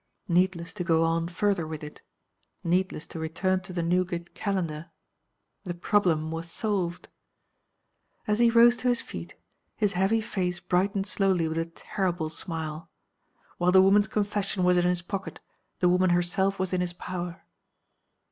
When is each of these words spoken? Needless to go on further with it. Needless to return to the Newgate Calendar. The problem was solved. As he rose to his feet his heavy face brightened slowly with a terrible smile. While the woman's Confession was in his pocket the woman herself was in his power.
Needless 0.27 0.73
to 0.73 0.83
go 0.83 1.03
on 1.03 1.27
further 1.27 1.67
with 1.67 1.83
it. 1.83 2.01
Needless 2.63 3.05
to 3.05 3.19
return 3.19 3.59
to 3.61 3.71
the 3.71 3.83
Newgate 3.83 4.33
Calendar. 4.33 4.89
The 5.63 5.75
problem 5.75 6.31
was 6.31 6.49
solved. 6.49 7.07
As 8.25 8.39
he 8.39 8.49
rose 8.49 8.75
to 8.77 8.87
his 8.87 9.03
feet 9.03 9.35
his 9.77 9.93
heavy 9.93 10.19
face 10.19 10.59
brightened 10.59 11.05
slowly 11.05 11.47
with 11.47 11.59
a 11.59 11.65
terrible 11.67 12.31
smile. 12.31 12.89
While 13.59 13.71
the 13.71 13.83
woman's 13.83 14.07
Confession 14.07 14.63
was 14.63 14.75
in 14.75 14.85
his 14.85 15.03
pocket 15.03 15.39
the 15.81 15.89
woman 15.89 16.09
herself 16.09 16.57
was 16.57 16.73
in 16.73 16.81
his 16.81 16.93
power. 16.93 17.43